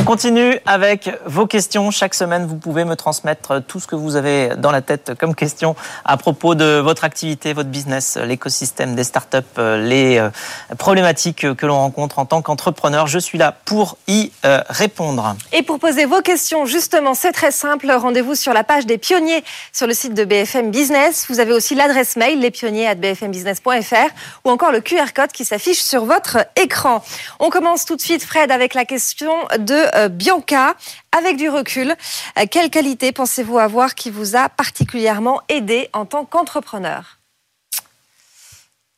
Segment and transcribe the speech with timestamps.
[0.00, 1.90] On continue avec vos questions.
[1.90, 5.34] Chaque semaine, vous pouvez me transmettre tout ce que vous avez dans la tête comme
[5.34, 5.76] question
[6.06, 10.30] à propos de votre activité, votre business, l'écosystème des startups, les euh,
[10.78, 13.08] problématiques que l'on rencontre en tant qu'entrepreneur.
[13.08, 15.36] Je suis là pour y euh, répondre.
[15.52, 17.92] Et pour poser vos questions, justement, c'est très simple.
[17.92, 21.26] Rendez-vous sur la page des pionniers sur le site de BFM Business.
[21.28, 24.14] Vous avez aussi l'adresse mail lespionniers@bfmbusiness.fr
[24.46, 27.04] ou encore le QR code qui s'affiche sur votre écran.
[27.38, 30.74] On commence tout de suite, Fred, avec la question de euh, Bianca.
[31.16, 31.94] Avec du recul,
[32.38, 37.18] euh, quelle qualité pensez-vous avoir qui vous a particulièrement aidé en tant qu'entrepreneur?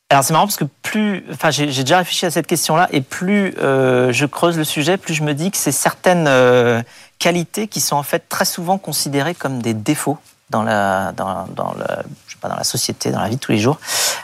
[0.09, 3.55] Alors c'est marrant parce que plus, enfin j'ai déjà réfléchi à cette question-là et plus
[3.57, 6.29] euh, je creuse le sujet, plus je me dis que c'est certaines
[7.17, 10.19] qualités qui sont en fait très souvent considérées comme des défauts
[10.53, 11.85] dans la, dans, dans le,
[12.27, 13.79] je sais pas, dans la société, dans la vie de tous les jours,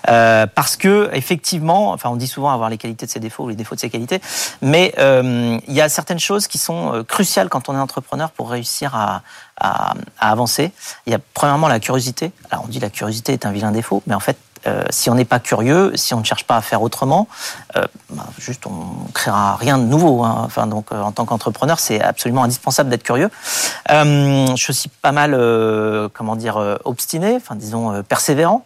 [0.08, 3.50] euh, parce que effectivement, enfin on dit souvent avoir les qualités de ses défauts ou
[3.50, 4.22] les défauts de ses qualités,
[4.62, 8.30] mais euh, il y a certaines choses qui sont euh, cruciales quand on est entrepreneur
[8.30, 9.24] pour réussir à,
[9.60, 10.72] à, à avancer.
[11.08, 12.32] Il y a premièrement la curiosité.
[12.52, 15.16] Alors on dit la curiosité est un vilain défaut, mais en fait euh, si on
[15.16, 17.28] n'est pas curieux, si on ne cherche pas à faire autrement,
[17.76, 20.24] euh, bah, juste on créera rien de nouveau.
[20.24, 20.44] Hein.
[20.46, 23.30] Enfin, donc, euh, en tant qu'entrepreneur, c'est absolument indispensable d'être curieux.
[23.90, 25.32] je suis pas mal,
[26.14, 28.66] comment dire, obstiné, enfin disons persévérant.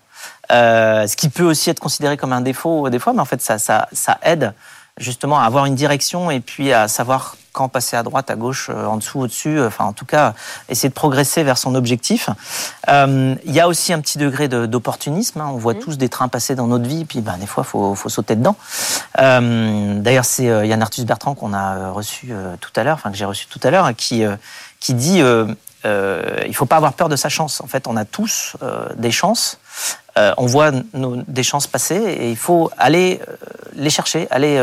[0.49, 3.57] ce qui peut aussi être considéré comme un défaut des fois, mais en fait, ça,
[3.57, 4.53] ça aide
[4.97, 8.69] justement à avoir une direction et puis à savoir quand passer à droite, à gauche,
[8.69, 10.33] euh, en dessous, au-dessus, euh, enfin en tout cas
[10.69, 12.29] essayer de progresser vers son objectif.
[12.89, 15.39] Euh, il y a aussi un petit degré d'opportunisme.
[15.39, 15.49] Hein.
[15.53, 15.79] On voit mmh.
[15.79, 18.57] tous des trains passer dans notre vie, puis ben, des fois faut, faut sauter dedans.
[19.19, 23.25] Euh, D'ailleurs c'est Yann Arthus Bertrand qu'on a reçu tout à l'heure, enfin que j'ai
[23.25, 24.23] reçu tout à l'heure, hein, qui
[24.79, 25.21] qui dit
[25.85, 27.61] euh, il faut pas avoir peur de sa chance.
[27.61, 28.55] En fait, on a tous
[28.95, 29.59] des chances.
[30.17, 33.19] Euh, on voit nos, des chances passer et il faut aller
[33.73, 34.57] les chercher, aller,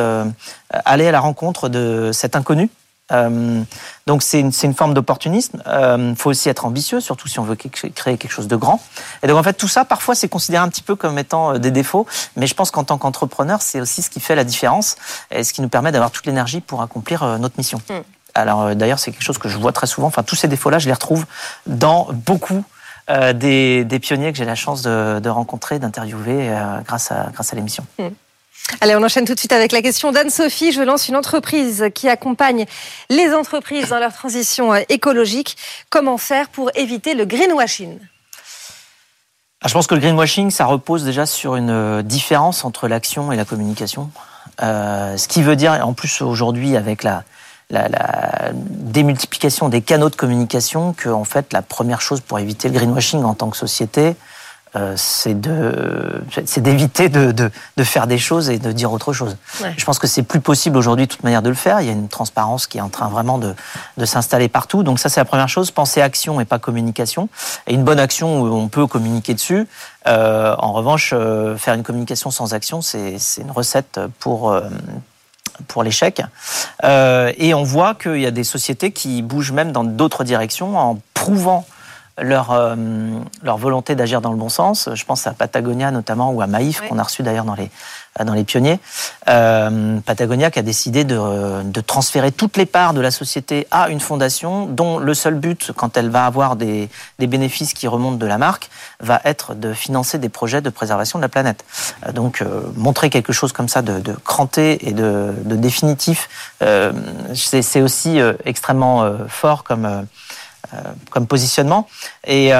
[0.70, 2.70] aller à la rencontre de cet inconnu
[3.12, 3.62] euh,
[4.06, 5.62] donc c'est une, une, forme d'opportunisme.
[5.66, 8.80] Il euh, faut aussi être ambitieux, surtout si on veut créer quelque chose de grand.
[9.22, 11.58] Et donc en fait tout ça, parfois c'est considéré un petit peu comme étant euh,
[11.58, 12.06] des défauts,
[12.36, 14.96] mais je pense qu'en tant qu'entrepreneur, c'est aussi ce qui fait la différence
[15.30, 17.80] et ce qui nous permet d'avoir toute l'énergie pour accomplir notre mission.
[17.88, 17.94] Mm.
[18.34, 20.06] Alors d'ailleurs c'est quelque chose que je vois très souvent.
[20.06, 21.26] Enfin tous ces défauts-là, je les retrouve
[21.66, 22.64] dans beaucoup
[23.34, 26.48] des, des, pionniers que j'ai la chance de, de rencontrer, d'interviewer
[26.86, 27.84] grâce à, grâce à l'émission.
[27.98, 28.10] Mm.
[28.80, 30.72] Allez, on enchaîne tout de suite avec la question d'Anne-Sophie.
[30.72, 32.66] Je lance une entreprise qui accompagne
[33.08, 35.56] les entreprises dans leur transition euh, écologique.
[35.90, 37.98] Comment faire pour éviter le greenwashing?
[39.60, 43.32] Ah, Je pense que le greenwashing, ça repose déjà sur une euh, différence entre l'action
[43.32, 44.10] et la communication.
[44.62, 47.24] Euh, ce qui veut dire, en plus aujourd'hui avec la,
[47.70, 52.74] la, démultiplication des canaux de communication, que en fait la première chose pour éviter le
[52.74, 54.16] greenwashing en tant que société,
[54.76, 55.34] euh, c'est
[56.60, 59.36] d'éviter de, de, de, faire des choses et de dire autre chose.
[59.76, 61.80] Je pense que c'est plus possible aujourd'hui de toute manière de le faire.
[61.80, 63.54] Il y a une transparence qui est en train vraiment de,
[63.96, 64.82] de s'installer partout.
[64.82, 65.70] Donc ça c'est la première chose.
[65.70, 67.28] Penser action et pas communication.
[67.66, 69.66] Et une bonne action, on peut communiquer dessus.
[70.06, 74.54] Euh, en revanche, euh, faire une communication sans action, c'est une recette pour
[75.68, 76.22] pour l'échec.
[76.84, 80.78] Euh, et on voit qu'il y a des sociétés qui bougent même dans d'autres directions
[80.78, 81.66] en prouvant
[82.20, 82.76] leur, euh,
[83.42, 84.88] leur volonté d'agir dans le bon sens.
[84.94, 87.70] Je pense à Patagonia notamment ou à Maïf qu'on a reçu d'ailleurs dans les,
[88.24, 88.78] dans les pionniers.
[89.28, 93.88] Euh, Patagonia qui a décidé de, de, transférer toutes les parts de la société à
[93.88, 96.88] une fondation dont le seul but, quand elle va avoir des,
[97.18, 98.70] des bénéfices qui remontent de la marque,
[99.00, 101.64] va être de financer des projets de préservation de la planète.
[102.06, 106.28] Euh, donc euh, montrer quelque chose comme ça de, de cranté et de, de définitif,
[106.62, 106.92] euh,
[107.34, 110.02] c'est aussi extrêmement fort comme euh,
[111.10, 111.88] comme positionnement.
[112.26, 112.52] Et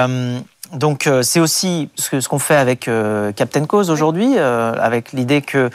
[0.73, 2.89] euh, donc c'est aussi ce qu'on fait avec
[3.35, 5.69] Captain Cause aujourd'hui, avec l'idée que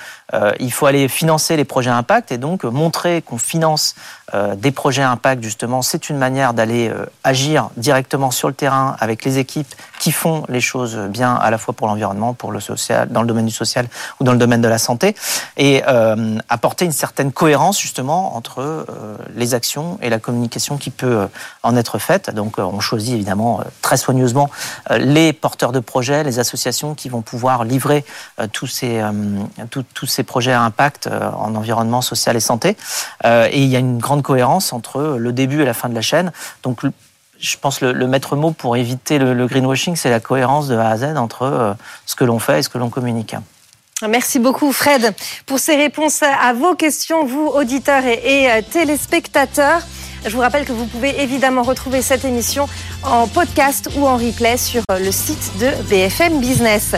[0.58, 3.94] il faut aller financer les projets impact et donc montrer qu'on finance
[4.34, 8.96] euh, des projets impact, justement, c'est une manière d'aller euh, agir directement sur le terrain
[8.98, 12.58] avec les équipes qui font les choses bien à la fois pour l'environnement, pour le
[12.58, 13.86] social, dans le domaine du social
[14.18, 15.14] ou dans le domaine de la santé,
[15.56, 18.84] et euh, apporter une certaine cohérence justement entre euh,
[19.36, 21.28] les actions et la communication qui peut
[21.62, 22.34] en être faite.
[22.34, 24.50] Donc, on choisit évidemment très soigneusement
[24.90, 28.04] les porteurs de projets, les associations qui vont pouvoir livrer
[28.52, 29.02] tous ces
[29.70, 32.76] tous ces projets à impact en environnement social et santé.
[33.24, 36.02] et il y a une grande cohérence entre le début et la fin de la
[36.02, 36.32] chaîne.
[36.62, 36.82] Donc,
[37.38, 40.88] je pense le, le maître mot pour éviter le, greenwashing, c'est la cohérence de A
[40.88, 41.74] à Z entre euh,
[42.06, 43.34] ce que l'on fait et ce que l'on communique.
[44.06, 45.14] Merci beaucoup Fred
[45.46, 49.82] pour ces réponses à vos questions, vous auditeurs et, euh, téléspectateurs.
[50.26, 52.68] Je vous rappelle que vous pouvez évidemment retrouver cette émission
[53.04, 56.96] en podcast ou en replay sur le site de BFM Business.